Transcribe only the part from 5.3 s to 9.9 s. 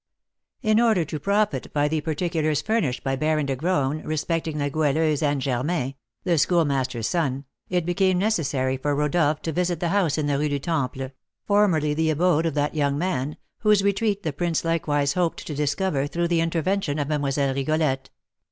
Germain, the Schoolmaster's son, it became necessary for Rodolph to visit the